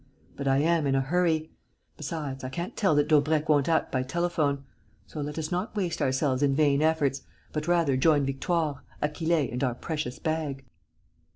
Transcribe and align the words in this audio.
But 0.35 0.47
I 0.47 0.57
am 0.57 0.87
in 0.87 0.95
a 0.95 1.01
hurry. 1.01 1.51
Besides, 1.95 2.43
I 2.43 2.49
can't 2.49 2.75
tell 2.75 2.95
that 2.95 3.07
Daubrecq 3.07 3.47
won't 3.47 3.69
act 3.69 3.91
by 3.91 4.01
telephone. 4.01 4.63
So 5.05 5.21
let 5.21 5.37
us 5.37 5.51
not 5.51 5.75
waste 5.75 6.01
ourselves 6.01 6.41
in 6.41 6.55
vain 6.55 6.81
efforts, 6.81 7.21
but 7.53 7.67
rather 7.67 7.95
join 7.95 8.25
Victoire, 8.25 8.81
Achille 8.99 9.51
and 9.51 9.63
our 9.63 9.75
precious 9.75 10.17
bag." 10.17 10.65